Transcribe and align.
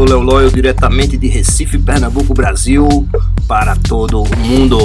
sou 0.00 0.08
Léo 0.08 0.20
Loyo, 0.20 0.50
diretamente 0.50 1.18
de 1.18 1.28
Recife, 1.28 1.78
Pernambuco, 1.78 2.32
Brasil, 2.32 3.06
para 3.46 3.76
todo 3.76 4.24
mundo. 4.38 4.78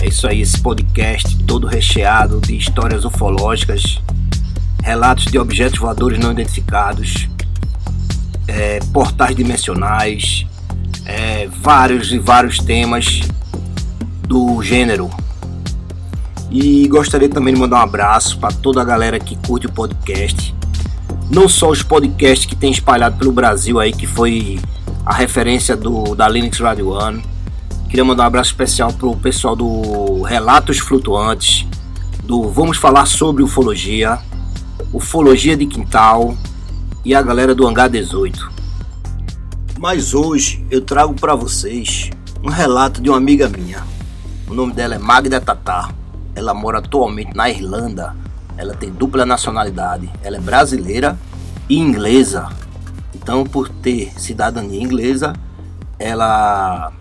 É 0.00 0.08
isso 0.08 0.26
aí, 0.26 0.40
esse 0.40 0.60
podcast 0.60 1.36
todo 1.44 1.68
recheado 1.68 2.40
de 2.40 2.56
histórias 2.56 3.04
ufológicas, 3.04 4.00
relatos 4.82 5.26
de 5.26 5.38
objetos 5.38 5.78
voadores 5.78 6.18
não 6.18 6.32
identificados, 6.32 7.28
é, 8.48 8.80
portais 8.92 9.36
dimensionais, 9.36 10.44
é, 11.04 11.46
vários 11.46 12.10
e 12.10 12.18
vários 12.18 12.58
temas 12.58 13.20
do 14.26 14.60
gênero. 14.64 15.08
E 16.50 16.88
gostaria 16.88 17.28
também 17.28 17.54
de 17.54 17.60
mandar 17.60 17.76
um 17.76 17.82
abraço 17.82 18.36
para 18.40 18.52
toda 18.52 18.82
a 18.82 18.84
galera 18.84 19.20
que 19.20 19.36
curte 19.36 19.68
o 19.68 19.72
podcast 19.72 20.55
não 21.30 21.48
só 21.48 21.70
os 21.70 21.82
podcasts 21.82 22.46
que 22.46 22.54
tem 22.54 22.70
espalhado 22.70 23.16
pelo 23.16 23.32
Brasil 23.32 23.80
aí, 23.80 23.92
que 23.92 24.06
foi 24.06 24.60
a 25.04 25.12
referência 25.12 25.76
do, 25.76 26.14
da 26.14 26.28
Linux 26.28 26.60
Radio 26.60 26.90
One. 26.90 27.22
Queria 27.88 28.04
mandar 28.04 28.24
um 28.24 28.26
abraço 28.26 28.50
especial 28.50 28.92
pro 28.92 29.16
pessoal 29.16 29.56
do 29.56 30.22
Relatos 30.22 30.78
Flutuantes, 30.78 31.66
do 32.22 32.48
Vamos 32.48 32.76
Falar 32.76 33.06
sobre 33.06 33.42
Ufologia, 33.42 34.18
Ufologia 34.92 35.56
de 35.56 35.66
Quintal 35.66 36.36
e 37.04 37.14
a 37.14 37.22
galera 37.22 37.54
do 37.54 37.66
Hangar 37.66 37.88
18. 37.88 38.50
Mas 39.78 40.14
hoje 40.14 40.64
eu 40.70 40.80
trago 40.80 41.14
para 41.14 41.34
vocês 41.34 42.10
um 42.42 42.48
relato 42.48 43.00
de 43.00 43.08
uma 43.08 43.18
amiga 43.18 43.48
minha. 43.48 43.84
O 44.48 44.54
nome 44.54 44.72
dela 44.72 44.94
é 44.94 44.98
Magda 44.98 45.40
Tatar. 45.40 45.92
Ela 46.34 46.54
mora 46.54 46.78
atualmente 46.78 47.34
na 47.34 47.48
Irlanda 47.48 48.14
ela 48.56 48.74
tem 48.74 48.90
dupla 48.90 49.26
nacionalidade, 49.26 50.10
ela 50.22 50.36
é 50.36 50.40
brasileira 50.40 51.18
e 51.68 51.78
inglesa. 51.78 52.48
Então, 53.14 53.44
por 53.44 53.68
ter 53.68 54.12
cidadania 54.18 54.80
inglesa, 54.80 55.32
ela 55.98 56.92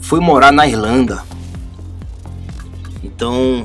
foi 0.00 0.20
morar 0.20 0.52
na 0.52 0.66
Irlanda. 0.66 1.22
Então, 3.02 3.64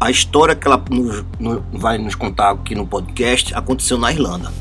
a 0.00 0.10
história 0.10 0.54
que 0.54 0.66
ela 0.66 0.82
nos, 0.90 1.24
no, 1.38 1.62
vai 1.72 1.96
nos 1.98 2.14
contar 2.14 2.50
aqui 2.50 2.74
no 2.74 2.86
podcast 2.86 3.54
aconteceu 3.54 3.98
na 3.98 4.12
Irlanda. 4.12 4.52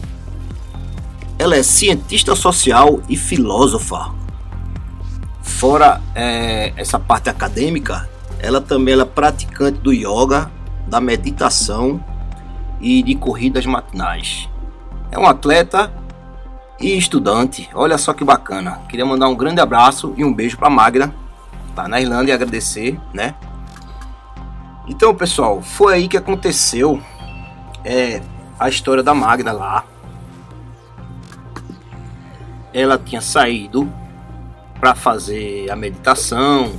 Ela 1.39 1.55
é 1.55 1.63
cientista 1.63 2.35
social 2.35 3.01
e 3.09 3.17
filósofa. 3.17 4.13
Fora 5.41 5.99
é, 6.13 6.71
essa 6.77 6.99
parte 6.99 7.29
acadêmica, 7.29 8.07
ela 8.39 8.61
também 8.61 8.99
é 8.99 9.05
praticante 9.05 9.79
do 9.79 9.91
yoga 9.91 10.51
da 10.87 10.99
meditação 10.99 12.03
e 12.79 13.03
de 13.03 13.15
corridas 13.15 13.65
matinais. 13.65 14.49
É 15.11 15.19
um 15.19 15.25
atleta 15.25 15.91
e 16.79 16.97
estudante. 16.97 17.69
Olha 17.73 17.97
só 17.97 18.13
que 18.13 18.23
bacana. 18.23 18.81
Queria 18.89 19.05
mandar 19.05 19.27
um 19.27 19.35
grande 19.35 19.61
abraço 19.61 20.13
e 20.17 20.25
um 20.25 20.33
beijo 20.33 20.57
para 20.57 20.69
Magda, 20.69 21.13
tá 21.75 21.87
na 21.87 22.01
Irlanda 22.01 22.29
e 22.29 22.33
agradecer, 22.33 22.99
né? 23.13 23.35
Então, 24.87 25.13
pessoal, 25.13 25.61
foi 25.61 25.93
aí 25.93 26.07
que 26.07 26.17
aconteceu 26.17 27.01
é, 27.85 28.21
a 28.59 28.67
história 28.67 29.03
da 29.03 29.13
Magda 29.13 29.51
lá. 29.51 29.85
Ela 32.73 32.97
tinha 32.97 33.21
saído 33.21 33.91
para 34.79 34.95
fazer 34.95 35.69
a 35.69 35.75
meditação, 35.75 36.71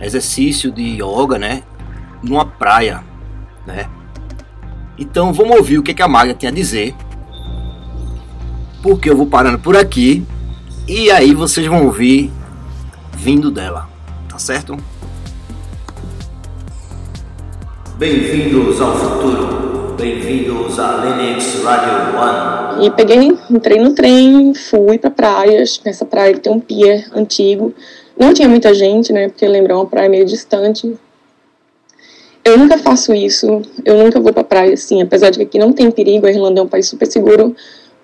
exercício 0.00 0.70
de 0.72 1.02
yoga, 1.02 1.38
né? 1.38 1.62
Numa 2.22 2.46
praia, 2.46 3.02
né? 3.66 3.88
Então 4.98 5.32
vamos 5.32 5.56
ouvir 5.56 5.78
o 5.78 5.82
que, 5.82 5.92
que 5.92 6.02
a 6.02 6.08
Magda 6.08 6.34
tem 6.34 6.48
a 6.48 6.52
dizer. 6.52 6.94
Porque 8.82 9.10
eu 9.10 9.16
vou 9.16 9.26
parando 9.26 9.58
por 9.58 9.76
aqui 9.76 10.24
e 10.86 11.10
aí 11.10 11.34
vocês 11.34 11.66
vão 11.66 11.84
ouvir 11.84 12.30
vindo 13.16 13.50
dela, 13.50 13.88
tá 14.28 14.38
certo? 14.38 14.76
Bem-vindos 17.96 18.80
ao 18.80 18.96
futuro. 18.96 19.94
Bem-vindos 19.96 20.78
a 20.80 21.04
Linux 21.04 21.62
Radio 21.62 22.18
One. 22.18 22.86
E 22.86 22.90
peguei, 22.90 23.38
entrei 23.48 23.78
no 23.78 23.94
trem, 23.94 24.52
fui 24.54 24.98
para 24.98 25.10
praias. 25.10 25.80
Nessa 25.84 26.04
praia 26.04 26.34
que 26.34 26.40
tem 26.40 26.52
um 26.52 26.58
pier 26.58 27.06
antigo. 27.14 27.72
Não 28.18 28.34
tinha 28.34 28.48
muita 28.48 28.74
gente, 28.74 29.12
né? 29.12 29.28
Porque 29.28 29.46
lembra 29.46 29.76
uma 29.76 29.86
praia 29.86 30.08
meio 30.08 30.24
distante. 30.24 30.98
Eu 32.44 32.58
nunca 32.58 32.76
faço 32.76 33.14
isso, 33.14 33.62
eu 33.84 33.96
nunca 33.96 34.18
vou 34.18 34.32
pra 34.32 34.42
praia 34.42 34.74
assim, 34.74 35.00
apesar 35.00 35.30
de 35.30 35.38
que 35.38 35.44
aqui 35.44 35.58
não 35.58 35.72
tem 35.72 35.90
perigo, 35.90 36.26
a 36.26 36.30
Irlanda 36.30 36.60
é 36.60 36.62
um 36.62 36.68
país 36.68 36.88
super 36.88 37.06
seguro, 37.06 37.54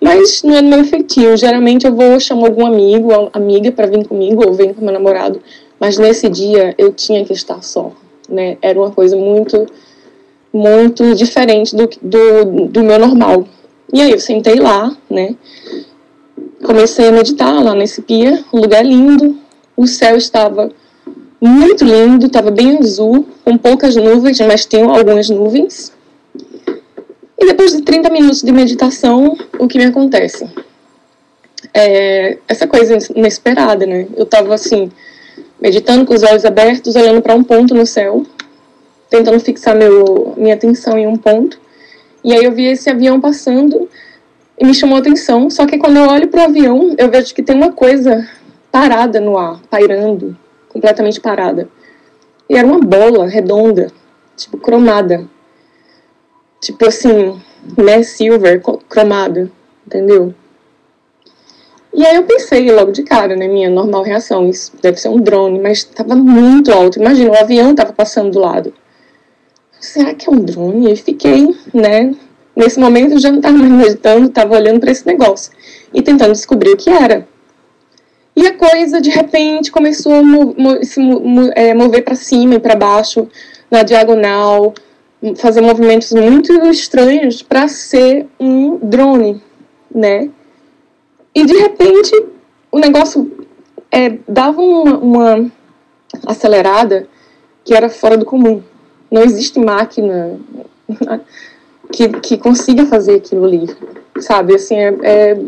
mas 0.00 0.44
não 0.44 0.54
é 0.54 0.62
do 0.62 0.69
meu 0.69 0.81
efetivo. 0.81 1.37
Geralmente 1.37 1.87
eu 1.87 1.94
vou 1.94 2.21
chamar 2.21 2.47
algum 2.47 2.65
amigo, 2.65 3.10
amiga 3.32 3.72
para 3.72 3.88
vir 3.88 4.06
comigo, 4.06 4.47
ou 4.47 4.54
venho 4.54 4.75
com 4.75 4.84
meu 4.84 4.93
namorado, 4.93 5.41
mas 5.81 5.99
nesse 5.99 6.28
dia 6.28 6.72
eu 6.78 6.93
tinha 6.93 7.25
que 7.25 7.32
estar 7.32 7.62
só, 7.62 7.93
né? 8.28 8.56
Era 8.62 8.78
uma 8.78 8.93
coisa 8.93 9.16
muito, 9.16 9.66
muito 10.53 11.15
diferente 11.16 11.75
do, 11.75 11.88
do, 12.00 12.66
do 12.69 12.84
meu 12.84 12.99
normal. 12.99 13.44
E 13.93 14.00
aí 14.00 14.12
eu 14.12 14.20
sentei 14.20 14.56
lá, 14.56 14.97
né? 15.10 15.34
Comecei 16.62 17.09
a 17.09 17.12
meditar 17.12 17.62
lá 17.62 17.75
nesse 17.75 18.03
pia, 18.03 18.44
um 18.53 18.60
lugar 18.60 18.84
lindo, 18.84 19.37
o 19.76 19.87
céu 19.87 20.16
estava 20.16 20.70
muito 21.41 21.84
lindo, 21.84 22.26
estava 22.26 22.50
bem 22.50 22.78
azul, 22.78 23.26
com 23.44 23.56
poucas 23.56 23.94
nuvens, 23.94 24.41
mas 24.41 24.66
tinham 24.66 24.91
algumas 24.91 25.31
nuvens. 25.31 25.93
E 27.38 27.47
depois 27.47 27.72
de 27.72 27.82
30 27.82 28.10
minutos 28.10 28.43
de 28.43 28.50
meditação, 28.50 29.37
o 29.59 29.69
que 29.69 29.78
me 29.78 29.84
acontece? 29.84 30.49
É 31.72 32.38
essa 32.49 32.66
coisa 32.66 32.99
inesperada, 33.15 33.87
né? 33.87 34.09
Eu 34.16 34.25
estava 34.25 34.53
assim, 34.54 34.91
meditando 35.60 36.04
com 36.04 36.15
os 36.15 36.22
olhos 36.25 36.44
abertos, 36.44 36.97
olhando 36.97 37.22
para 37.22 37.34
um 37.34 37.44
ponto 37.44 37.75
no 37.75 37.87
céu, 37.87 38.25
tentando 39.09 39.38
fixar 39.38 39.76
meu, 39.76 40.34
minha 40.37 40.55
atenção 40.55 40.99
em 40.99 41.06
um 41.06 41.16
ponto. 41.16 41.60
E 42.25 42.32
aí 42.32 42.43
eu 42.43 42.50
vi 42.50 42.66
esse 42.66 42.91
avião 42.91 43.20
passando 43.20 43.88
e 44.59 44.65
me 44.65 44.75
chamou 44.75 44.97
a 44.97 45.00
atenção. 45.00 45.49
Só 45.49 45.65
que 45.66 45.78
quando 45.78 45.99
eu 45.99 46.09
olho 46.09 46.26
para 46.26 46.41
o 46.41 46.44
avião, 46.44 46.97
eu 46.99 47.09
vejo 47.09 47.32
que 47.32 47.43
tem 47.43 47.55
uma 47.55 47.70
coisa 47.70 48.28
parada 48.72 49.20
no 49.20 49.38
ar, 49.38 49.60
pairando 49.70 50.37
completamente 50.78 51.21
parada. 51.21 51.69
E 52.49 52.56
era 52.56 52.66
uma 52.66 52.78
bola 52.78 53.27
redonda, 53.27 53.91
tipo 54.37 54.56
cromada. 54.56 55.28
Tipo 56.61 56.87
assim, 56.87 57.41
né, 57.77 58.03
silver, 58.03 58.62
cromada, 58.88 59.50
entendeu? 59.87 60.34
E 61.93 62.06
aí 62.06 62.17
eu 62.17 62.22
pensei 62.22 62.71
logo 62.71 62.93
de 62.93 63.03
cara, 63.03 63.34
né, 63.34 63.49
minha 63.49 63.69
normal 63.69 64.03
reação, 64.03 64.49
isso 64.49 64.72
deve 64.81 64.99
ser 64.99 65.09
um 65.09 65.21
drone, 65.21 65.59
mas 65.59 65.78
estava 65.78 66.15
muito 66.15 66.72
alto. 66.72 67.00
Imagina, 67.00 67.31
o 67.31 67.38
avião 67.38 67.72
estava 67.72 67.93
passando 67.93 68.31
do 68.31 68.38
lado. 68.38 68.72
Será 69.81 70.15
que 70.15 70.28
é 70.28 70.33
um 70.33 70.38
drone? 70.38 70.93
E 70.93 70.97
fiquei, 70.97 71.55
né, 71.75 72.15
nesse 72.55 72.78
momento 72.78 73.12
eu 73.12 73.21
já 73.21 73.31
não 73.31 73.38
estava 73.38 73.56
mais 73.59 73.71
meditando, 73.71 74.27
estava 74.27 74.55
olhando 74.55 74.81
para 74.81 74.91
esse 74.91 75.06
negócio 75.06 75.53
e 75.93 76.03
tentando 76.03 76.33
descobrir 76.33 76.71
o 76.71 76.77
que 76.77 76.91
era. 76.91 77.27
E 78.38 78.47
a 78.47 78.54
coisa, 78.56 79.00
de 79.00 79.10
repente, 79.10 79.72
começou 79.72 80.12
a 80.12 80.84
se 80.84 81.00
é, 81.56 81.75
mover 81.75 82.04
para 82.04 82.15
cima 82.15 82.54
e 82.54 82.60
para 82.60 82.76
baixo, 82.76 83.26
na 83.69 83.82
diagonal, 83.82 84.75
fazer 85.38 85.61
movimentos 85.61 86.12
muito 86.12 86.52
estranhos 86.70 87.43
para 87.43 87.67
ser 87.67 88.29
um 88.38 88.79
drone, 88.81 89.43
né? 89.93 90.31
E 91.35 91.44
de 91.44 91.52
repente, 91.52 92.12
o 92.70 92.79
negócio 92.79 93.44
é, 93.90 94.17
dava 94.29 94.62
uma, 94.62 94.99
uma 94.99 95.50
acelerada 96.25 97.08
que 97.64 97.75
era 97.75 97.88
fora 97.88 98.17
do 98.17 98.25
comum. 98.25 98.62
Não 99.11 99.25
existe 99.25 99.58
máquina 99.58 100.38
que, 101.91 102.08
que 102.20 102.38
consiga 102.38 102.87
fazer 102.87 103.17
aquilo 103.17 103.46
ali, 103.46 103.67
sabe? 104.20 104.55
Assim, 104.55 104.76
é, 104.76 104.94
é 105.02 105.41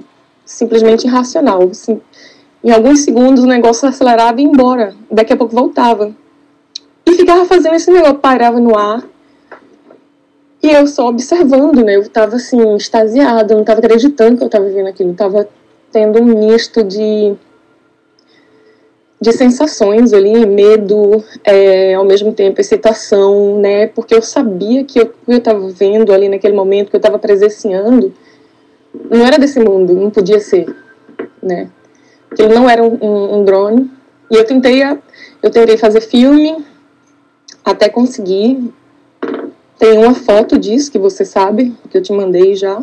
simplesmente 0.44 1.06
irracional. 1.06 1.68
Assim, 1.70 2.00
em 2.62 2.70
alguns 2.70 3.00
segundos 3.00 3.42
o 3.42 3.46
negócio 3.46 3.88
acelerava 3.88 4.40
e 4.40 4.44
ia 4.44 4.50
embora. 4.50 4.94
Daqui 5.10 5.32
a 5.32 5.36
pouco 5.36 5.54
voltava. 5.54 6.14
E 7.06 7.12
ficava 7.12 7.44
fazendo 7.46 7.74
esse 7.74 7.90
negócio, 7.90 8.18
parava 8.18 8.60
no 8.60 8.76
ar. 8.76 9.02
E 10.62 10.70
eu 10.70 10.86
só 10.86 11.08
observando, 11.08 11.82
né? 11.82 11.96
Eu 11.96 12.06
tava 12.08 12.36
assim, 12.36 12.76
extasiada, 12.76 13.54
não 13.54 13.64
tava 13.64 13.80
acreditando 13.80 14.36
que 14.36 14.44
eu 14.44 14.48
tava 14.50 14.68
vendo 14.68 14.88
aquilo. 14.88 15.10
Eu 15.10 15.16
tava 15.16 15.48
tendo 15.90 16.20
um 16.20 16.26
misto 16.26 16.84
de, 16.84 17.34
de 19.18 19.32
sensações 19.32 20.12
ali, 20.12 20.46
medo, 20.46 21.24
é, 21.42 21.94
ao 21.94 22.04
mesmo 22.04 22.32
tempo 22.34 22.60
excitação, 22.60 23.58
né? 23.58 23.86
Porque 23.86 24.14
eu 24.14 24.20
sabia 24.20 24.84
que 24.84 25.00
eu, 25.00 25.14
eu 25.26 25.40
tava 25.40 25.66
vendo 25.70 26.12
ali 26.12 26.28
naquele 26.28 26.54
momento, 26.54 26.90
que 26.90 26.96
eu 26.96 27.00
tava 27.00 27.18
presenciando, 27.18 28.12
não 29.10 29.24
era 29.24 29.38
desse 29.38 29.58
mundo, 29.58 29.94
não 29.94 30.10
podia 30.10 30.40
ser, 30.40 30.66
né? 31.42 31.70
Que 32.34 32.42
ele 32.42 32.54
não 32.54 32.68
era 32.68 32.82
um, 32.82 32.98
um, 33.00 33.38
um 33.38 33.44
drone. 33.44 33.90
E 34.30 34.36
eu 34.36 34.44
tentei, 34.44 34.82
eu 34.82 35.50
tentei 35.50 35.76
fazer 35.76 36.00
filme 36.00 36.64
até 37.64 37.88
conseguir. 37.88 38.72
Tem 39.78 39.98
uma 39.98 40.14
foto 40.14 40.58
disso 40.58 40.92
que 40.92 40.98
você 40.98 41.24
sabe, 41.24 41.74
que 41.90 41.96
eu 41.96 42.02
te 42.02 42.12
mandei 42.12 42.54
já. 42.54 42.80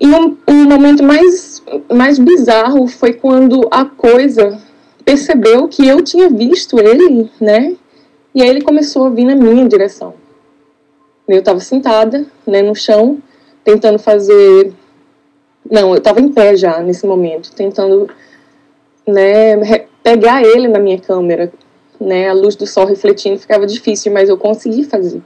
E 0.00 0.06
um, 0.06 0.36
um 0.48 0.64
momento 0.64 1.02
mais, 1.02 1.62
mais 1.92 2.18
bizarro 2.18 2.86
foi 2.86 3.12
quando 3.12 3.66
a 3.70 3.84
coisa 3.84 4.60
percebeu 5.04 5.68
que 5.68 5.86
eu 5.86 6.02
tinha 6.02 6.28
visto 6.28 6.78
ele, 6.78 7.30
né? 7.40 7.76
E 8.34 8.42
aí 8.42 8.48
ele 8.48 8.62
começou 8.62 9.06
a 9.06 9.10
vir 9.10 9.24
na 9.24 9.36
minha 9.36 9.68
direção. 9.68 10.14
Eu 11.28 11.38
estava 11.38 11.60
sentada, 11.60 12.26
né, 12.46 12.62
no 12.62 12.74
chão, 12.74 13.18
tentando 13.62 13.98
fazer. 13.98 14.72
Não, 15.70 15.90
eu 15.90 15.98
estava 15.98 16.20
em 16.20 16.28
pé 16.28 16.56
já 16.56 16.80
nesse 16.80 17.06
momento, 17.06 17.52
tentando, 17.52 18.08
né, 19.06 19.56
pegar 20.02 20.42
ele 20.42 20.68
na 20.68 20.78
minha 20.78 20.98
câmera, 20.98 21.52
né? 22.00 22.28
A 22.28 22.34
luz 22.34 22.54
do 22.54 22.66
sol 22.66 22.86
refletindo 22.86 23.38
ficava 23.38 23.66
difícil, 23.66 24.12
mas 24.12 24.28
eu 24.28 24.36
consegui 24.36 24.84
fazer. 24.84 25.22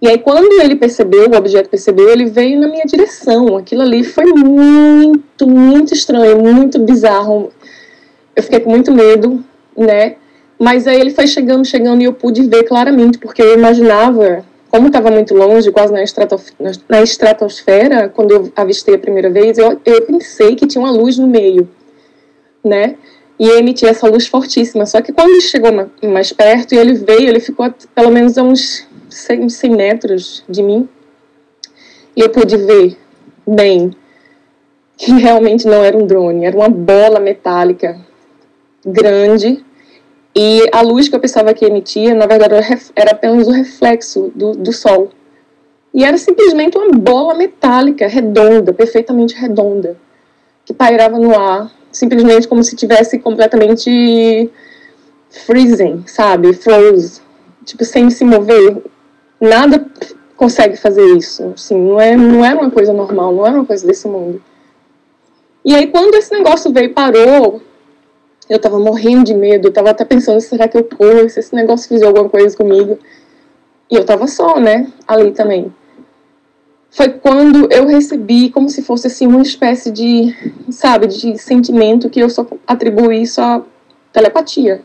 E 0.00 0.08
aí, 0.08 0.18
quando 0.18 0.60
ele 0.60 0.76
percebeu, 0.76 1.28
o 1.28 1.36
objeto 1.36 1.70
percebeu, 1.70 2.08
ele 2.10 2.26
veio 2.26 2.60
na 2.60 2.68
minha 2.68 2.84
direção. 2.84 3.56
Aquilo 3.56 3.82
ali 3.82 4.04
foi 4.04 4.26
muito, 4.26 5.46
muito 5.46 5.94
estranho, 5.94 6.38
muito 6.38 6.78
bizarro. 6.78 7.50
Eu 8.34 8.42
fiquei 8.42 8.60
com 8.60 8.70
muito 8.70 8.92
medo, 8.92 9.42
né? 9.76 10.16
Mas 10.58 10.86
aí 10.86 11.00
ele 11.00 11.10
foi 11.10 11.26
chegando, 11.26 11.64
chegando 11.64 12.02
e 12.02 12.04
eu 12.04 12.12
pude 12.12 12.42
ver 12.42 12.64
claramente, 12.64 13.18
porque 13.18 13.42
eu 13.42 13.54
imaginava, 13.54 14.44
como 14.76 14.88
estava 14.88 15.10
muito 15.10 15.34
longe, 15.34 15.72
quase 15.72 15.90
na, 15.90 16.02
estratof 16.02 16.52
na 16.86 17.02
estratosfera, 17.02 18.10
quando 18.10 18.32
eu 18.32 18.52
avistei 18.54 18.94
a 18.94 18.98
primeira 18.98 19.30
vez, 19.30 19.56
eu, 19.56 19.80
eu 19.86 20.02
pensei 20.02 20.54
que 20.54 20.66
tinha 20.66 20.84
uma 20.84 20.90
luz 20.90 21.16
no 21.16 21.26
meio, 21.26 21.66
né? 22.62 22.96
E 23.38 23.48
emitia 23.48 23.88
essa 23.88 24.06
luz 24.06 24.26
fortíssima. 24.26 24.84
Só 24.84 25.00
que 25.00 25.14
quando 25.14 25.30
ele 25.30 25.40
chegou 25.40 25.70
mais 26.02 26.30
perto 26.30 26.74
e 26.74 26.78
ele 26.78 26.92
veio, 26.92 27.26
ele 27.26 27.40
ficou 27.40 27.72
pelo 27.94 28.10
menos 28.10 28.36
a 28.36 28.42
uns 28.42 28.86
100, 29.08 29.48
100 29.48 29.70
metros 29.70 30.44
de 30.46 30.62
mim. 30.62 30.86
E 32.14 32.20
eu 32.20 32.28
pude 32.28 32.58
ver 32.58 32.98
bem 33.46 33.92
que 34.98 35.12
realmente 35.12 35.66
não 35.66 35.82
era 35.82 35.96
um 35.96 36.06
drone, 36.06 36.44
era 36.44 36.56
uma 36.56 36.68
bola 36.68 37.18
metálica 37.18 37.98
grande. 38.84 39.64
E 40.38 40.68
a 40.70 40.82
luz 40.82 41.08
que 41.08 41.16
eu 41.16 41.20
pensava 41.20 41.54
que 41.54 41.64
emitia, 41.64 42.14
na 42.14 42.26
verdade, 42.26 42.54
era 42.94 43.12
apenas 43.12 43.48
o 43.48 43.52
reflexo 43.52 44.30
do, 44.34 44.52
do 44.52 44.70
sol. 44.70 45.08
E 45.94 46.04
era 46.04 46.18
simplesmente 46.18 46.76
uma 46.76 46.90
bola 46.90 47.34
metálica, 47.34 48.06
redonda, 48.06 48.70
perfeitamente 48.70 49.34
redonda, 49.34 49.96
que 50.62 50.74
pairava 50.74 51.18
no 51.18 51.34
ar, 51.34 51.72
simplesmente 51.90 52.46
como 52.46 52.62
se 52.62 52.76
tivesse 52.76 53.18
completamente 53.18 54.50
freezing, 55.30 56.04
sabe? 56.06 56.52
Froze. 56.52 57.22
Tipo, 57.64 57.86
sem 57.86 58.10
se 58.10 58.22
mover 58.22 58.76
nada 59.40 59.86
consegue 60.36 60.76
fazer 60.76 61.16
isso. 61.16 61.54
Assim, 61.54 61.80
não, 61.80 61.98
é, 61.98 62.14
não 62.14 62.44
era 62.44 62.60
uma 62.60 62.70
coisa 62.70 62.92
normal, 62.92 63.34
não 63.34 63.46
era 63.46 63.56
uma 63.56 63.64
coisa 63.64 63.86
desse 63.86 64.06
mundo. 64.06 64.42
E 65.64 65.74
aí, 65.74 65.86
quando 65.86 66.14
esse 66.14 66.30
negócio 66.30 66.70
veio 66.70 66.90
e 66.90 66.92
parou, 66.92 67.62
eu 68.48 68.58
tava 68.58 68.78
morrendo 68.78 69.24
de 69.24 69.34
medo, 69.34 69.68
eu 69.68 69.72
tava 69.72 69.90
até 69.90 70.04
pensando, 70.04 70.40
será 70.40 70.68
que 70.68 70.76
eu 70.76 70.84
corro, 70.84 71.28
se 71.28 71.40
esse 71.40 71.54
negócio 71.54 71.88
fizer 71.88 72.06
alguma 72.06 72.28
coisa 72.28 72.56
comigo? 72.56 72.98
E 73.90 73.94
eu 73.96 74.04
tava 74.04 74.26
só, 74.26 74.58
né, 74.60 74.86
ali 75.06 75.32
também. 75.32 75.72
Foi 76.90 77.10
quando 77.10 77.70
eu 77.70 77.86
recebi 77.86 78.50
como 78.50 78.70
se 78.70 78.82
fosse 78.82 79.06
assim 79.08 79.26
uma 79.26 79.42
espécie 79.42 79.90
de, 79.90 80.34
sabe, 80.70 81.06
de 81.08 81.36
sentimento 81.36 82.08
que 82.08 82.20
eu 82.20 82.30
só 82.30 82.46
atribuí 82.66 83.26
só 83.26 83.64
telepatia. 84.12 84.82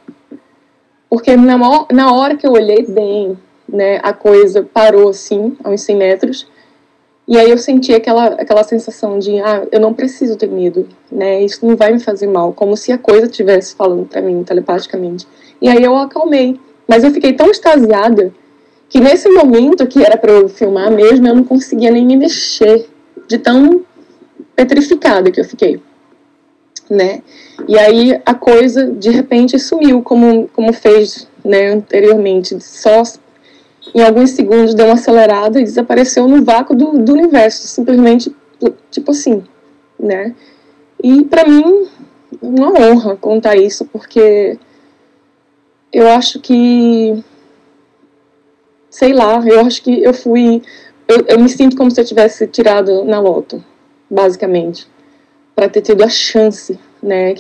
Porque 1.10 1.36
na, 1.36 1.58
na 1.92 2.14
hora 2.14 2.36
que 2.36 2.46
eu 2.46 2.52
olhei 2.52 2.86
bem, 2.86 3.38
né, 3.68 4.00
a 4.04 4.12
coisa 4.12 4.68
parou 4.74 5.10
assim, 5.10 5.56
a 5.64 5.70
uns 5.70 5.82
100 5.82 5.96
metros, 5.96 6.48
e 7.32 7.38
aí 7.38 7.50
eu 7.50 7.58
senti 7.58 7.94
aquela, 7.94 8.26
aquela 8.26 8.62
sensação 8.62 9.18
de, 9.18 9.40
ah, 9.40 9.66
eu 9.72 9.80
não 9.80 9.94
preciso 9.94 10.36
ter 10.36 10.50
medo, 10.50 10.86
né, 11.10 11.42
isso 11.42 11.66
não 11.66 11.78
vai 11.78 11.94
me 11.94 12.00
fazer 12.02 12.28
mal, 12.28 12.52
como 12.52 12.76
se 12.76 12.92
a 12.92 12.98
coisa 12.98 13.26
estivesse 13.26 13.74
falando 13.74 14.06
para 14.06 14.22
mim 14.22 14.44
telepaticamente. 14.44 15.26
E 15.62 15.70
aí 15.70 15.82
eu 15.82 15.96
acalmei, 15.96 16.60
mas 16.86 17.06
eu 17.06 17.12
fiquei 17.12 17.32
tão 17.32 17.50
extasiada 17.50 18.34
que 18.90 19.00
nesse 19.00 19.30
momento 19.30 19.88
que 19.88 20.04
era 20.04 20.18
para 20.18 20.34
eu 20.34 20.50
filmar 20.50 20.92
mesmo, 20.92 21.26
eu 21.26 21.34
não 21.34 21.46
conseguia 21.46 21.90
nem 21.90 22.06
me 22.06 22.18
mexer, 22.18 22.90
de 23.30 23.38
tão 23.38 23.82
petrificada 24.54 25.32
que 25.32 25.40
eu 25.40 25.46
fiquei, 25.46 25.82
né. 26.90 27.22
E 27.66 27.80
aí 27.80 28.22
a 28.26 28.34
coisa 28.34 28.88
de 28.88 29.10
repente 29.10 29.58
sumiu, 29.58 30.02
como, 30.02 30.50
como 30.50 30.74
fez 30.74 31.30
né, 31.46 31.70
anteriormente, 31.70 32.60
só 32.60 33.04
em 33.94 34.02
alguns 34.02 34.32
segundos 34.32 34.74
deu 34.74 34.86
uma 34.86 34.96
acelerada 34.96 35.60
e 35.60 35.64
desapareceu 35.64 36.28
no 36.28 36.44
vácuo 36.44 36.76
do, 36.76 36.98
do 36.98 37.14
universo, 37.14 37.68
simplesmente 37.68 38.34
tipo 38.90 39.12
assim, 39.12 39.44
né? 40.00 40.36
E 41.04 41.24
para 41.26 41.48
mim 41.48 41.88
uma 42.42 42.72
honra 42.80 43.16
contar 43.16 43.56
isso 43.56 43.86
porque 43.86 44.58
eu 45.92 46.08
acho 46.08 46.40
que 46.40 47.24
sei 48.90 49.14
lá, 49.14 49.42
eu 49.46 49.62
acho 49.62 49.82
que 49.82 50.04
eu 50.04 50.14
fui 50.14 50.62
eu, 51.08 51.26
eu 51.28 51.40
me 51.40 51.50
sinto 51.50 51.76
como 51.76 51.92
se 51.92 52.00
eu 52.00 52.06
tivesse 52.06 52.48
tirado 52.48 53.04
na 53.04 53.20
loto, 53.20 53.64
basicamente, 54.10 54.88
para 55.54 55.68
ter 55.68 55.82
tido 55.82 56.04
a 56.04 56.10
chance, 56.10 56.80
né, 57.04 57.36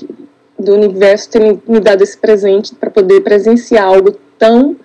do 0.59 0.73
universo 0.73 1.29
ter 1.29 1.39
me, 1.39 1.61
me 1.65 1.79
dado 1.79 2.01
esse 2.01 2.17
presente 2.17 2.75
para 2.75 2.89
poder 2.89 3.21
presenciar 3.21 3.85
algo 3.85 4.11
tão 4.37 4.75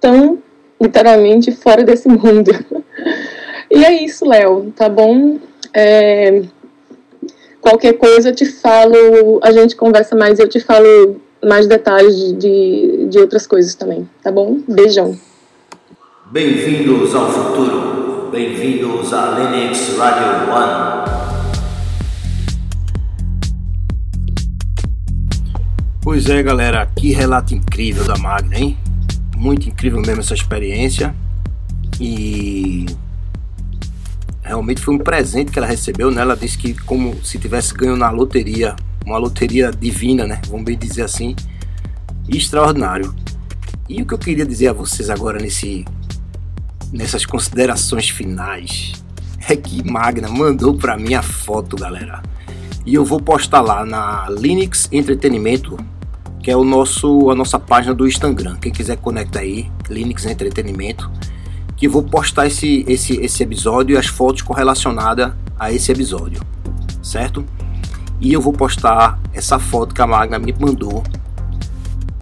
tão 0.00 0.42
literalmente 0.80 1.52
fora 1.52 1.82
desse 1.82 2.08
mundo. 2.08 2.50
e 3.70 3.84
é 3.84 4.04
isso, 4.04 4.26
Léo, 4.26 4.72
tá 4.76 4.88
bom? 4.88 5.38
É, 5.72 6.42
qualquer 7.60 7.94
coisa 7.94 8.30
eu 8.30 8.34
te 8.34 8.46
falo, 8.46 9.40
a 9.42 9.50
gente 9.52 9.74
conversa 9.76 10.14
mais, 10.14 10.38
eu 10.38 10.48
te 10.48 10.60
falo 10.60 11.20
mais 11.44 11.66
detalhes 11.66 12.16
de, 12.16 12.32
de, 12.32 13.06
de 13.08 13.18
outras 13.18 13.46
coisas 13.46 13.74
também, 13.74 14.08
tá 14.22 14.30
bom? 14.30 14.58
Beijão. 14.68 15.16
Bem-vindos 16.30 17.14
ao 17.14 17.30
futuro, 17.30 18.30
bem-vindos 18.30 19.12
a 19.12 19.38
Linux 19.38 19.96
Radio 19.96 20.52
One. 20.52 21.06
Pois 26.02 26.28
é, 26.30 26.42
galera, 26.42 26.86
que 26.96 27.12
relato 27.12 27.52
incrível 27.52 28.04
da 28.04 28.16
Magna, 28.16 28.56
hein? 28.56 28.78
Muito 29.36 29.68
incrível 29.68 30.00
mesmo 30.00 30.20
essa 30.20 30.34
experiência 30.34 31.14
e 32.00 32.86
realmente 34.42 34.80
foi 34.80 34.94
um 34.94 34.98
presente 34.98 35.52
que 35.52 35.58
ela 35.58 35.68
recebeu, 35.68 36.10
né? 36.10 36.22
Ela 36.22 36.36
disse 36.36 36.56
que 36.56 36.72
como 36.72 37.22
se 37.22 37.38
tivesse 37.38 37.74
ganho 37.74 37.96
na 37.96 38.10
loteria, 38.10 38.74
uma 39.04 39.18
loteria 39.18 39.70
divina, 39.70 40.26
né? 40.26 40.40
Vamos 40.48 40.64
bem 40.64 40.76
dizer 40.76 41.02
assim, 41.02 41.36
extraordinário. 42.28 43.14
E 43.88 44.00
o 44.02 44.06
que 44.06 44.14
eu 44.14 44.18
queria 44.18 44.46
dizer 44.46 44.68
a 44.68 44.72
vocês 44.72 45.10
agora 45.10 45.38
nesse 45.38 45.84
nessas 46.92 47.26
considerações 47.26 48.08
finais 48.08 48.92
é 49.48 49.54
que 49.54 49.88
Magna 49.88 50.28
mandou 50.28 50.74
para 50.74 50.96
mim 50.96 51.14
a 51.14 51.22
foto, 51.22 51.76
galera. 51.76 52.22
E 52.86 52.94
eu 52.94 53.04
vou 53.04 53.20
postar 53.20 53.60
lá 53.60 53.84
na 53.84 54.28
Linux 54.30 54.88
Entretenimento 54.90 55.76
que 56.46 56.50
é 56.52 56.56
o 56.56 56.62
nosso 56.62 57.28
a 57.28 57.34
nossa 57.34 57.58
página 57.58 57.92
do 57.92 58.06
Instagram. 58.06 58.54
Quem 58.60 58.70
quiser 58.70 58.96
conectar 58.98 59.40
aí, 59.40 59.68
Linux 59.90 60.26
Entretenimento, 60.26 61.10
que 61.76 61.88
vou 61.88 62.04
postar 62.04 62.46
esse 62.46 62.84
esse 62.86 63.14
esse 63.14 63.42
episódio 63.42 63.94
e 63.94 63.98
as 63.98 64.06
fotos 64.06 64.42
correlacionadas 64.42 65.32
a 65.58 65.72
esse 65.72 65.90
episódio, 65.90 66.40
certo? 67.02 67.44
E 68.20 68.32
eu 68.32 68.40
vou 68.40 68.52
postar 68.52 69.18
essa 69.34 69.58
foto 69.58 69.92
que 69.92 70.00
a 70.00 70.06
Magna 70.06 70.38
me 70.38 70.54
mandou, 70.56 71.02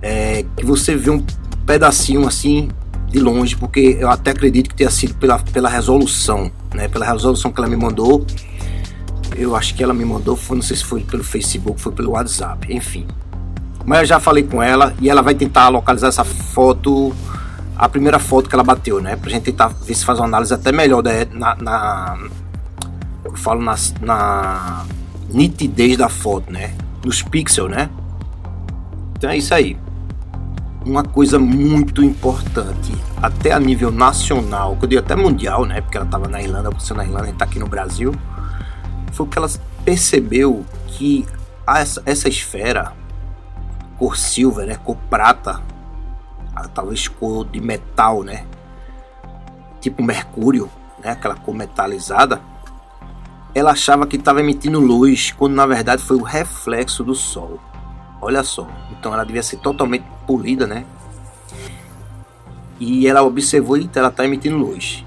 é, 0.00 0.42
que 0.56 0.64
você 0.64 0.96
vê 0.96 1.10
um 1.10 1.22
pedacinho 1.66 2.26
assim 2.26 2.70
de 3.10 3.20
longe, 3.20 3.54
porque 3.54 3.98
eu 4.00 4.08
até 4.08 4.30
acredito 4.30 4.70
que 4.70 4.74
tenha 4.74 4.90
sido 4.90 5.12
pela, 5.16 5.38
pela 5.38 5.68
resolução, 5.68 6.50
né? 6.72 6.88
Pela 6.88 7.04
resolução 7.04 7.52
que 7.52 7.60
ela 7.60 7.68
me 7.68 7.76
mandou. 7.76 8.24
Eu 9.36 9.54
acho 9.54 9.74
que 9.74 9.82
ela 9.82 9.92
me 9.92 10.04
mandou, 10.04 10.34
foi, 10.34 10.56
não 10.56 10.62
sei 10.62 10.78
se 10.78 10.84
foi 10.84 11.02
pelo 11.02 11.22
Facebook, 11.22 11.78
foi 11.78 11.92
pelo 11.92 12.12
WhatsApp, 12.12 12.72
enfim. 12.72 13.06
Mas 13.86 14.00
eu 14.00 14.06
já 14.06 14.20
falei 14.20 14.42
com 14.42 14.62
ela 14.62 14.94
e 15.00 15.10
ela 15.10 15.22
vai 15.22 15.34
tentar 15.34 15.68
localizar 15.68 16.08
essa 16.08 16.24
foto, 16.24 17.14
a 17.76 17.88
primeira 17.88 18.18
foto 18.18 18.48
que 18.48 18.54
ela 18.54 18.64
bateu, 18.64 19.00
né? 19.00 19.16
Pra 19.16 19.30
gente 19.30 19.44
tentar 19.44 19.68
ver 19.68 19.94
se 19.94 20.04
faz 20.04 20.18
uma 20.18 20.26
análise 20.26 20.54
até 20.54 20.72
melhor 20.72 21.02
né? 21.02 21.26
na, 21.32 21.54
na 21.56 22.18
eu 23.24 23.34
falo 23.36 23.62
na, 23.62 23.74
na 24.00 24.84
nitidez 25.28 25.96
da 25.96 26.08
foto, 26.08 26.52
né? 26.52 26.74
Nos 27.04 27.22
pixels, 27.22 27.70
né? 27.70 27.90
Então 29.16 29.30
é 29.30 29.36
isso 29.36 29.54
aí. 29.54 29.76
Uma 30.84 31.02
coisa 31.02 31.38
muito 31.38 32.02
importante, 32.04 32.92
até 33.22 33.52
a 33.52 33.58
nível 33.58 33.90
nacional, 33.90 34.76
que 34.76 34.84
eu 34.84 34.88
digo 34.88 35.00
até 35.00 35.16
mundial, 35.16 35.64
né? 35.64 35.80
Porque 35.80 35.96
ela 35.96 36.06
estava 36.06 36.28
na 36.28 36.42
Irlanda, 36.42 36.68
aconteceu 36.68 36.96
na 36.96 37.04
Irlanda 37.04 37.28
e 37.28 37.30
está 37.30 37.46
aqui 37.46 37.58
no 37.58 37.66
Brasil, 37.66 38.14
foi 39.12 39.26
que 39.26 39.38
ela 39.38 39.48
percebeu 39.84 40.64
que 40.86 41.26
essa, 41.66 42.02
essa 42.04 42.28
esfera 42.28 42.92
cor 43.98 44.16
silver, 44.16 44.66
né? 44.66 44.76
Cor 44.82 44.96
prata, 45.08 45.62
ah, 46.54 46.68
talvez 46.68 47.08
cor 47.08 47.44
de 47.44 47.60
metal, 47.60 48.22
né? 48.22 48.46
Tipo 49.80 50.02
mercúrio, 50.02 50.70
né? 51.02 51.12
Aquela 51.12 51.36
cor 51.36 51.54
metalizada. 51.54 52.40
ela 53.54 53.70
achava 53.70 54.06
que 54.06 54.16
estava 54.16 54.40
emitindo 54.40 54.80
luz, 54.80 55.32
quando 55.32 55.54
na 55.54 55.66
verdade 55.66 56.02
foi 56.02 56.16
o 56.16 56.22
reflexo 56.22 57.04
do 57.04 57.14
sol. 57.14 57.60
Olha 58.20 58.42
só, 58.42 58.66
então 58.90 59.12
ela 59.12 59.24
devia 59.24 59.42
ser 59.42 59.58
totalmente 59.58 60.04
polida, 60.26 60.66
né? 60.66 60.84
E 62.80 63.06
ela 63.06 63.22
observou 63.22 63.76
e 63.76 63.88
ela 63.94 64.08
está 64.08 64.24
emitindo 64.24 64.56
luz. 64.56 65.04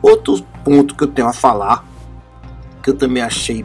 Outro 0.00 0.42
ponto 0.64 0.94
que 0.94 1.04
eu 1.04 1.08
tenho 1.08 1.28
a 1.28 1.32
falar, 1.32 1.84
que 2.82 2.90
eu 2.90 2.96
também 2.96 3.22
achei 3.22 3.64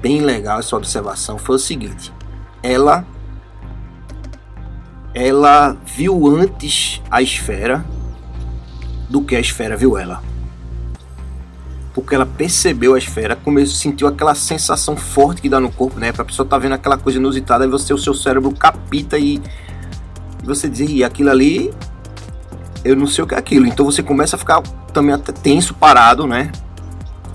bem 0.00 0.20
legal 0.20 0.58
essa 0.58 0.76
observação, 0.76 1.38
foi 1.38 1.56
o 1.56 1.58
seguinte: 1.58 2.12
ela 2.62 3.04
ela 5.18 5.74
viu 5.86 6.28
antes 6.28 7.00
a 7.10 7.22
esfera 7.22 7.82
do 9.08 9.22
que 9.22 9.34
a 9.34 9.40
esfera 9.40 9.74
viu 9.74 9.96
ela 9.96 10.22
porque 11.94 12.14
ela 12.14 12.26
percebeu 12.26 12.94
a 12.94 12.98
esfera, 12.98 13.34
começou, 13.34 13.74
sentiu 13.74 14.06
aquela 14.06 14.34
sensação 14.34 14.94
forte 14.94 15.40
que 15.40 15.48
dá 15.48 15.58
no 15.58 15.72
corpo, 15.72 15.98
né? 15.98 16.10
A 16.10 16.24
pessoa 16.26 16.46
tá 16.46 16.58
vendo 16.58 16.74
aquela 16.74 16.98
coisa 16.98 17.18
inusitada, 17.18 17.64
e 17.64 17.68
você, 17.68 17.94
o 17.94 17.96
seu 17.96 18.12
cérebro 18.12 18.52
capita 18.52 19.16
e, 19.16 19.40
você 20.44 20.68
diz, 20.68 20.90
e 20.90 21.02
aquilo 21.02 21.30
ali, 21.30 21.72
eu 22.84 22.94
não 22.94 23.06
sei 23.06 23.24
o 23.24 23.26
que 23.26 23.34
é 23.34 23.38
aquilo. 23.38 23.66
Então 23.66 23.82
você 23.82 24.02
começa 24.02 24.36
a 24.36 24.38
ficar 24.38 24.60
também 24.92 25.14
até 25.14 25.32
tenso, 25.32 25.72
parado, 25.72 26.26
né? 26.26 26.52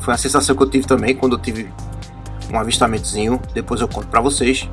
Foi 0.02 0.14
a 0.14 0.18
sensação 0.18 0.56
que 0.56 0.62
eu 0.62 0.70
tive 0.70 0.86
também 0.86 1.16
quando 1.16 1.38
eu 1.38 1.40
tive 1.40 1.68
um 2.54 2.60
avistamentozinho. 2.60 3.42
Depois 3.56 3.82
eu 3.82 3.88
conto 3.88 4.10
para 4.10 4.22
vocês. 4.22 4.70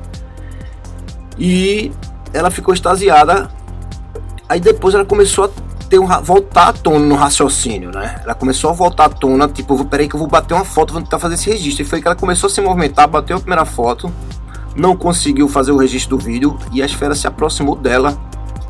E 1.35 1.91
ela 2.33 2.49
ficou 2.49 2.73
extasiada. 2.73 3.49
Aí 4.47 4.59
depois 4.59 4.95
ela 4.95 5.05
começou 5.05 5.45
a 5.45 5.49
ter 5.89 5.99
um, 5.99 6.07
voltar 6.21 6.69
à 6.69 6.73
tona 6.73 7.05
no 7.05 7.15
raciocínio, 7.15 7.91
né? 7.91 8.21
Ela 8.23 8.35
começou 8.35 8.69
a 8.69 8.73
voltar 8.73 9.05
à 9.05 9.09
tona, 9.09 9.47
tipo, 9.47 9.83
peraí 9.85 10.07
que 10.07 10.15
eu 10.15 10.19
vou 10.19 10.27
bater 10.27 10.53
uma 10.53 10.63
foto, 10.63 10.93
vou 10.93 11.01
tentar 11.01 11.19
fazer 11.19 11.35
esse 11.35 11.49
registro. 11.49 11.83
E 11.83 11.85
foi 11.85 12.01
que 12.01 12.07
ela 12.07 12.15
começou 12.15 12.47
a 12.47 12.49
se 12.49 12.61
movimentar, 12.61 13.07
bateu 13.07 13.37
a 13.37 13.39
primeira 13.39 13.65
foto, 13.65 14.11
não 14.75 14.95
conseguiu 14.95 15.47
fazer 15.47 15.71
o 15.71 15.77
registro 15.77 16.17
do 16.17 16.23
vídeo 16.23 16.57
e 16.71 16.81
a 16.81 16.85
esfera 16.85 17.15
se 17.15 17.27
aproximou 17.27 17.75
dela, 17.75 18.17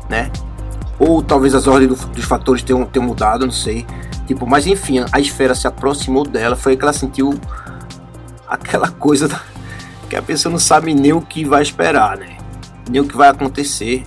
né? 0.08 0.30
Ou 0.98 1.22
talvez 1.22 1.54
as 1.54 1.66
ordens 1.66 1.88
do, 1.88 2.06
dos 2.08 2.24
fatores 2.24 2.62
tenham, 2.62 2.84
tenham 2.86 3.06
mudado, 3.06 3.44
não 3.44 3.52
sei. 3.52 3.86
Tipo, 4.26 4.46
mas 4.46 4.66
enfim, 4.66 5.04
a 5.12 5.20
esfera 5.20 5.54
se 5.54 5.66
aproximou 5.66 6.26
dela, 6.26 6.56
foi 6.56 6.76
que 6.76 6.82
ela 6.82 6.92
sentiu 6.92 7.38
aquela 8.48 8.88
coisa 8.88 9.28
da, 9.28 9.40
que 10.08 10.16
a 10.16 10.22
pessoa 10.22 10.50
não 10.50 10.58
sabe 10.58 10.94
nem 10.94 11.12
o 11.12 11.20
que 11.20 11.44
vai 11.44 11.62
esperar, 11.62 12.16
né? 12.16 12.39
Nem 12.90 13.00
o 13.00 13.06
que 13.06 13.16
vai 13.16 13.28
acontecer 13.28 14.04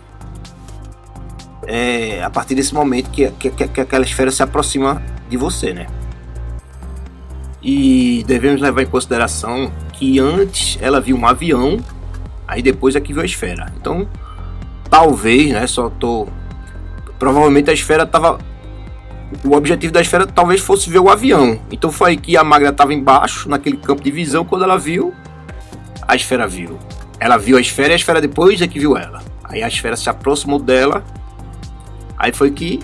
é 1.66 2.22
a 2.22 2.30
partir 2.30 2.54
desse 2.56 2.74
momento 2.74 3.10
que, 3.10 3.30
que, 3.32 3.50
que 3.50 3.82
aquela 3.82 4.04
esfera 4.04 4.30
se 4.30 4.44
aproxima 4.44 5.02
de 5.30 5.38
você, 5.38 5.74
né? 5.74 5.88
E 7.62 8.26
devemos 8.28 8.60
levar 8.60 8.82
em 8.82 8.86
consideração 8.86 9.72
que 9.94 10.20
antes 10.20 10.78
ela 10.82 11.00
viu 11.00 11.16
um 11.16 11.26
avião, 11.26 11.80
aí 12.46 12.62
depois 12.62 12.96
é 12.96 13.00
que 13.00 13.14
viu 13.14 13.22
a 13.22 13.26
esfera. 13.26 13.72
Então, 13.78 14.08
talvez, 14.90 15.52
né? 15.52 15.66
Só 15.66 15.90
tô. 15.90 16.28
Provavelmente 17.18 17.70
a 17.70 17.74
esfera 17.74 18.04
estava. 18.04 18.38
O 19.46 19.56
objetivo 19.56 19.94
da 19.94 20.02
esfera 20.02 20.28
talvez 20.28 20.60
fosse 20.60 20.90
ver 20.90 21.00
o 21.00 21.10
avião. 21.10 21.60
Então 21.72 21.92
foi 21.92 22.12
aí 22.12 22.18
que 22.18 22.36
a 22.36 22.44
Magra 22.44 22.70
estava 22.70 22.94
embaixo, 22.94 23.48
naquele 23.50 23.78
campo 23.78 24.04
de 24.04 24.12
visão. 24.12 24.44
Quando 24.44 24.64
ela 24.64 24.78
viu, 24.78 25.14
a 26.06 26.16
esfera 26.16 26.46
viu. 26.46 26.78
Ela 27.24 27.38
viu 27.38 27.56
a 27.56 27.62
esfera 27.62 27.90
e 27.90 27.94
a 27.94 27.96
esfera 27.96 28.20
depois 28.20 28.62
é 28.62 28.68
que 28.68 28.78
viu 28.78 28.98
ela. 28.98 29.22
Aí 29.46 29.64
a 29.64 29.68
esfera 29.70 29.96
se 29.96 30.10
aproximou 30.10 30.60
dela 30.60 31.02
Aí 32.24 32.32
foi 32.32 32.52
que 32.52 32.80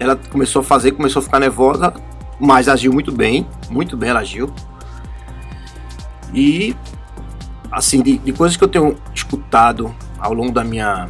ela 0.00 0.16
começou 0.16 0.60
a 0.60 0.64
fazer, 0.64 0.92
começou 0.92 1.20
a 1.20 1.22
ficar 1.22 1.38
nervosa, 1.38 1.92
mas 2.40 2.68
agiu 2.68 2.90
muito 2.90 3.12
bem, 3.12 3.46
muito 3.68 3.98
bem 3.98 4.08
ela 4.08 4.20
agiu. 4.20 4.50
E 6.32 6.74
assim, 7.70 8.02
de, 8.02 8.16
de 8.16 8.32
coisas 8.32 8.56
que 8.56 8.64
eu 8.64 8.68
tenho 8.68 8.96
escutado 9.14 9.94
ao 10.18 10.32
longo 10.32 10.52
da 10.52 10.64
minha 10.64 11.06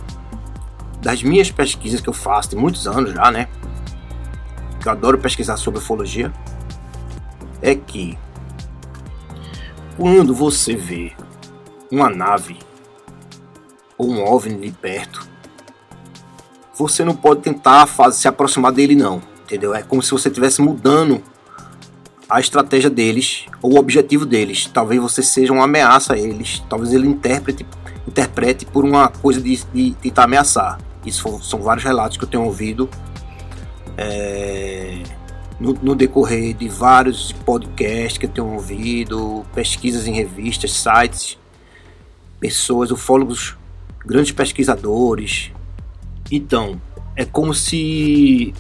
das 1.01 1.23
minhas 1.23 1.49
pesquisas 1.49 2.01
que 2.01 2.09
eu 2.09 2.13
faço, 2.13 2.51
tem 2.51 2.59
muitos 2.59 2.89
anos 2.89 3.13
já, 3.13 3.31
né? 3.31 3.47
Que 4.81 4.89
eu 4.89 4.93
adoro 4.93 5.17
pesquisar 5.19 5.57
sobre 5.57 5.79
ufologia, 5.79 6.33
é 7.63 7.77
que 7.77 8.19
quando 9.97 10.35
você 10.35 10.75
vê 10.75 11.13
uma 11.97 12.09
nave 12.09 12.59
ou 13.99 14.11
um 14.11 14.23
OVNI 14.23 14.71
de 14.71 14.77
perto, 14.77 15.27
você 16.75 17.05
não 17.05 17.15
pode 17.15 17.41
tentar 17.41 17.87
fazer, 17.87 18.19
se 18.19 18.29
aproximar 18.29 18.71
dele 18.71 18.95
não, 18.95 19.23
entendeu? 19.43 19.75
É 19.75 19.83
como 19.83 20.03
se 20.03 20.11
você 20.11 20.29
estivesse 20.29 20.61
mudando 20.61 21.23
a 22.29 22.41
estratégia 22.41 22.91
deles 22.91 23.47
ou 23.63 23.75
o 23.75 23.79
objetivo 23.79 24.27
deles. 24.27 24.67
Talvez 24.67 25.01
você 25.01 25.23
seja 25.23 25.53
uma 25.53 25.65
ameaça 25.65 26.15
a 26.15 26.19
eles, 26.19 26.63
talvez 26.69 26.93
ele 26.93 27.07
interprete, 27.07 27.65
interprete 28.07 28.67
por 28.67 28.85
uma 28.85 29.09
coisa 29.09 29.41
de, 29.41 29.57
de 29.73 29.93
tentar 29.95 30.25
ameaçar. 30.25 30.79
Isso 31.05 31.41
são 31.43 31.63
vários 31.63 31.85
relatos 31.85 32.17
que 32.17 32.25
eu 32.25 32.29
tenho 32.29 32.45
ouvido 32.45 32.91
é, 33.97 35.03
no, 35.59 35.73
no, 35.75 35.95
decorrer 35.95 36.55
de 36.55 36.69
vários 36.69 37.33
podcasts 37.33 38.19
que 38.19 38.27
eu 38.27 38.31
tenho 38.31 38.53
ouvido, 38.53 39.47
pesquisas 39.55 40.07
em 40.07 40.13
revistas, 40.13 40.73
sites, 40.73 41.39
pessoas, 42.39 42.91
ufólogos, 42.91 43.57
grandes 44.05 44.33
pesquisadores, 44.33 45.53
então, 46.31 46.81
é 47.15 47.25
como 47.25 47.55
se, 47.55 48.53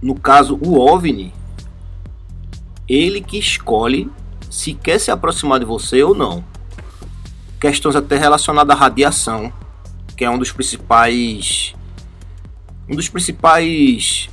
no 0.00 0.14
caso, 0.14 0.58
o 0.62 0.78
OVNI, 0.78 1.32
ele 2.88 3.20
que 3.20 3.38
escolhe 3.38 4.10
se 4.48 4.72
quer 4.72 4.98
se 5.00 5.10
aproximar 5.10 5.58
de 5.58 5.64
você 5.64 6.02
ou 6.02 6.14
não. 6.14 6.44
Questões 7.60 7.96
até 7.96 8.16
relacionadas 8.16 8.76
à 8.76 8.78
radiação, 8.78 9.52
que 10.16 10.24
é 10.24 10.30
um 10.30 10.38
dos 10.38 10.52
principais 10.52 11.74
um 12.88 12.94
dos 12.94 13.08
principais 13.08 14.30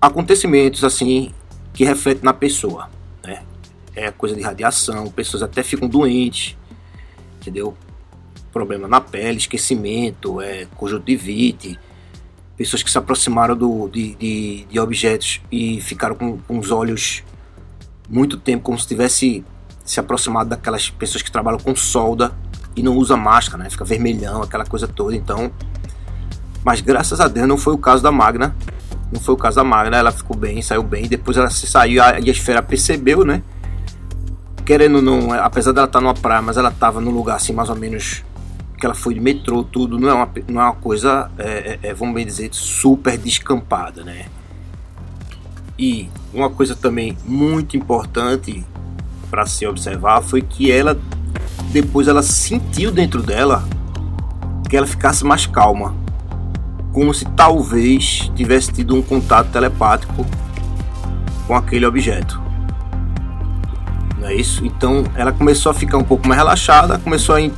acontecimentos 0.00 0.82
assim 0.82 1.30
que 1.74 1.84
reflete 1.84 2.24
na 2.24 2.32
pessoa, 2.32 2.88
né? 3.22 3.42
É 3.94 4.10
coisa 4.10 4.34
de 4.34 4.40
radiação, 4.40 5.10
pessoas 5.10 5.42
até 5.42 5.62
ficam 5.62 5.86
doentes, 5.86 6.56
entendeu? 7.48 7.76
problema 8.56 8.88
na 8.88 9.02
pele, 9.02 9.36
esquecimento, 9.36 10.40
é, 10.40 10.66
conjuntivite, 10.76 11.78
pessoas 12.56 12.82
que 12.82 12.90
se 12.90 12.96
aproximaram 12.96 13.54
do, 13.54 13.86
de, 13.88 14.14
de, 14.14 14.64
de 14.64 14.80
objetos 14.80 15.42
e 15.52 15.78
ficaram 15.82 16.14
com, 16.14 16.38
com, 16.38 16.58
os 16.58 16.70
olhos 16.70 17.22
muito 18.08 18.38
tempo, 18.38 18.62
como 18.62 18.78
se 18.78 18.88
tivesse 18.88 19.44
se 19.84 20.00
aproximado 20.00 20.48
daquelas 20.48 20.88
pessoas 20.88 21.20
que 21.20 21.30
trabalham 21.30 21.58
com 21.58 21.76
solda 21.76 22.32
e 22.74 22.82
não 22.82 22.96
usa 22.96 23.14
máscara, 23.14 23.62
né? 23.62 23.68
Fica 23.68 23.84
vermelhão, 23.84 24.42
aquela 24.42 24.64
coisa 24.64 24.88
toda. 24.88 25.14
Então, 25.14 25.52
mas 26.64 26.80
graças 26.80 27.20
a 27.20 27.28
Deus 27.28 27.46
não 27.46 27.58
foi 27.58 27.74
o 27.74 27.78
caso 27.78 28.02
da 28.02 28.10
Magna. 28.10 28.56
Não 29.12 29.20
foi 29.20 29.34
o 29.34 29.38
caso 29.38 29.56
da 29.56 29.64
Magna, 29.64 29.98
ela 29.98 30.10
ficou 30.10 30.34
bem, 30.34 30.62
saiu 30.62 30.82
bem. 30.82 31.06
Depois 31.06 31.36
ela 31.36 31.50
se 31.50 31.66
saiu 31.66 31.96
e 31.96 32.00
a 32.00 32.32
esfera 32.32 32.62
percebeu, 32.62 33.22
né? 33.22 33.42
Querendo 34.66 35.00
não, 35.00 35.32
apesar 35.32 35.72
dela 35.72 35.86
estar 35.86 36.00
numa 36.00 36.12
praia, 36.12 36.42
mas 36.42 36.56
ela 36.56 36.70
estava 36.70 37.00
num 37.00 37.12
lugar 37.12 37.36
assim 37.36 37.52
mais 37.52 37.70
ou 37.70 37.76
menos 37.76 38.24
que 38.76 38.84
ela 38.84 38.94
foi 38.94 39.14
de 39.14 39.20
metrô, 39.20 39.62
tudo, 39.62 39.98
não 39.98 40.08
é 40.08 40.12
uma, 40.12 40.28
não 40.48 40.60
é 40.60 40.64
uma 40.64 40.74
coisa, 40.74 41.30
é, 41.38 41.78
é, 41.82 41.88
é, 41.88 41.94
vamos 41.94 42.14
bem 42.14 42.26
dizer, 42.26 42.50
super 42.52 43.16
descampada, 43.16 44.04
né? 44.04 44.26
E 45.78 46.10
uma 46.34 46.50
coisa 46.50 46.74
também 46.74 47.16
muito 47.24 47.76
importante 47.76 48.64
para 49.30 49.46
se 49.46 49.66
observar 49.66 50.20
foi 50.20 50.42
que 50.42 50.70
ela, 50.70 50.98
depois 51.70 52.08
ela 52.08 52.22
sentiu 52.22 52.90
dentro 52.90 53.22
dela 53.22 53.64
que 54.68 54.76
ela 54.76 54.86
ficasse 54.86 55.24
mais 55.24 55.46
calma, 55.46 55.94
como 56.92 57.14
se 57.14 57.24
talvez 57.36 58.30
tivesse 58.34 58.72
tido 58.72 58.94
um 58.94 59.02
contato 59.02 59.50
telepático 59.50 60.26
com 61.46 61.54
aquele 61.54 61.86
objeto. 61.86 62.45
Não 64.26 64.32
é 64.32 64.34
isso? 64.34 64.66
Então 64.66 65.04
ela 65.14 65.30
começou 65.30 65.70
a 65.70 65.74
ficar 65.74 65.98
um 65.98 66.02
pouco 66.02 66.26
mais 66.26 66.36
relaxada, 66.36 66.98
começou 66.98 67.36
a 67.36 67.48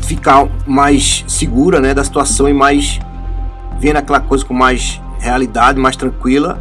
ficar 0.00 0.48
mais 0.66 1.22
segura 1.28 1.78
né, 1.80 1.92
da 1.92 2.02
situação 2.02 2.48
e 2.48 2.54
mais 2.54 2.98
vendo 3.78 3.98
aquela 3.98 4.20
coisa 4.20 4.42
com 4.42 4.54
mais 4.54 4.98
realidade, 5.18 5.78
mais 5.78 5.96
tranquila. 5.96 6.58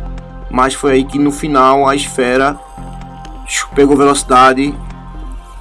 Mas 0.52 0.74
foi 0.74 0.92
aí 0.92 1.04
que 1.06 1.18
no 1.18 1.32
final 1.32 1.88
a 1.88 1.96
esfera 1.96 2.60
pegou 3.74 3.96
velocidade 3.96 4.76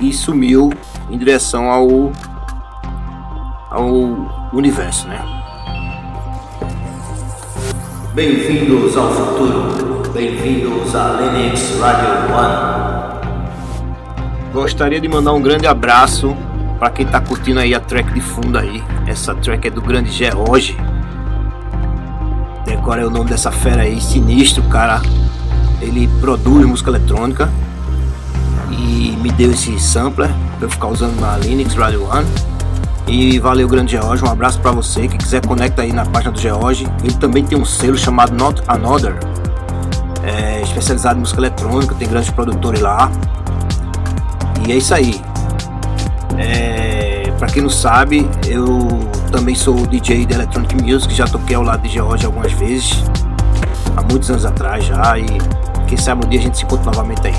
e 0.01 0.13
sumiu 0.13 0.73
em 1.09 1.17
direção 1.17 1.71
ao 1.71 2.11
ao 3.71 3.87
universo, 4.53 5.07
né? 5.07 5.25
Bem-vindos 8.15 8.97
ao 8.97 9.13
futuro. 9.13 10.03
Bem-vindos 10.13 10.93
a 10.97 11.21
Linux 11.21 11.79
Radio 11.79 12.35
One. 12.35 13.08
Gostaria 14.53 15.01
de 15.01 15.09
mandar 15.09 15.33
um 15.33 15.43
grande 15.43 15.67
abraço 15.67 16.35
para 16.79 16.91
quem 16.91 17.07
tá 17.07 17.21
curtindo 17.21 17.61
aí 17.61 17.75
a 17.75 17.81
track 17.81 18.13
de 18.13 18.21
fundo 18.21 18.57
aí, 18.57 18.83
essa 19.07 19.35
track 19.35 19.67
é 19.67 19.71
do 19.71 19.83
grande 19.83 20.11
George. 20.11 20.77
Decora 22.65 23.03
é 23.03 23.07
o 23.07 23.11
nome 23.11 23.31
dessa 23.31 23.51
fera 23.51 23.83
aí, 23.83 24.01
sinistro, 24.01 24.63
cara. 24.65 25.03
ele 25.81 26.09
produz 26.21 26.65
música 26.65 26.91
eletrônica 26.91 27.51
e 28.71 29.17
me 29.21 29.31
deu 29.31 29.51
esse 29.51 29.79
sampler 29.79 30.31
para 30.57 30.67
eu 30.67 30.71
ficar 30.71 30.89
usando 30.89 31.19
na 31.21 31.37
Linux 31.39 31.75
Radio 31.75 32.09
One. 32.09 32.27
E 33.07 33.39
valeu, 33.39 33.67
grande 33.67 33.93
George. 33.93 34.23
Um 34.23 34.29
abraço 34.29 34.61
para 34.61 34.71
você. 34.71 35.09
Quem 35.09 35.19
quiser, 35.19 35.45
conecta 35.45 35.83
aí 35.83 35.93
na 35.93 36.05
página 36.05 36.31
do 36.31 36.39
George. 36.39 36.87
Ele 37.03 37.15
também 37.15 37.43
tem 37.43 37.59
um 37.59 37.65
selo 37.65 37.97
chamado 37.97 38.35
Not 38.35 38.63
Another, 38.69 39.19
é, 40.23 40.61
especializado 40.61 41.17
em 41.17 41.21
música 41.21 41.41
eletrônica. 41.41 41.95
Tem 41.95 42.07
grandes 42.07 42.31
produtores 42.31 42.81
lá. 42.81 43.11
E 44.69 44.73
é 44.73 44.77
isso 44.77 44.93
aí. 44.93 45.19
É, 46.37 47.33
para 47.39 47.47
quem 47.47 47.63
não 47.63 47.71
sabe, 47.71 48.29
eu 48.47 48.87
também 49.33 49.55
sou 49.55 49.75
DJ 49.87 50.27
de 50.27 50.35
Electronic 50.35 50.75
Music. 50.83 51.15
Já 51.15 51.27
toquei 51.27 51.57
ao 51.57 51.63
lado 51.63 51.81
de 51.81 51.89
George 51.89 52.27
algumas 52.27 52.53
vezes, 52.53 53.03
há 53.97 54.03
muitos 54.03 54.29
anos 54.29 54.45
atrás 54.45 54.85
já. 54.85 55.19
E 55.19 55.27
quem 55.87 55.97
sabe 55.97 56.27
um 56.27 56.29
dia 56.29 56.39
a 56.39 56.43
gente 56.43 56.59
se 56.59 56.65
encontra 56.65 56.85
novamente 56.85 57.27
aí. 57.27 57.35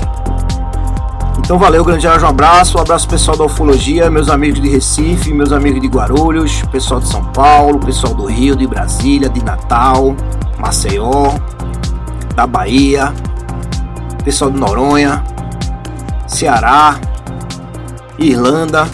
Então 1.38 1.56
valeu, 1.56 1.84
grande 1.84 2.04
um 2.08 2.26
abraço, 2.26 2.78
um 2.78 2.80
abraço 2.80 3.08
pessoal 3.08 3.36
da 3.36 3.44
Ufologia, 3.44 4.10
meus 4.10 4.28
amigos 4.28 4.60
de 4.60 4.68
Recife, 4.68 5.32
meus 5.32 5.52
amigos 5.52 5.80
de 5.80 5.86
Guarulhos, 5.86 6.62
pessoal 6.72 6.98
de 6.98 7.06
São 7.06 7.24
Paulo, 7.26 7.78
pessoal 7.78 8.12
do 8.12 8.26
Rio, 8.26 8.56
de 8.56 8.66
Brasília, 8.66 9.28
de 9.28 9.42
Natal, 9.44 10.16
Maceió, 10.58 11.32
da 12.34 12.44
Bahia, 12.44 13.14
pessoal 14.24 14.50
de 14.50 14.58
Noronha, 14.58 15.22
Ceará, 16.26 16.98
Irlanda. 18.20 18.86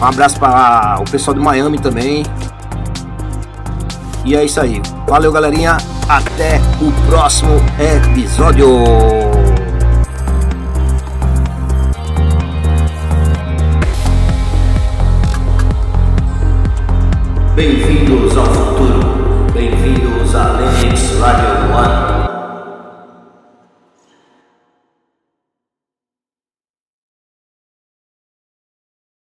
Um 0.00 0.04
abraço 0.04 0.38
para 0.38 1.00
o 1.00 1.10
pessoal 1.10 1.34
de 1.34 1.40
Miami 1.40 1.78
também. 1.78 2.24
E 4.24 4.36
é 4.36 4.44
isso 4.44 4.60
aí. 4.60 4.80
Valeu, 5.08 5.32
galerinha. 5.32 5.76
Até 6.08 6.60
o 6.80 6.92
próximo 7.08 7.60
episódio. 7.78 8.68
Bem-vindos 17.54 18.36
ao 18.36 18.67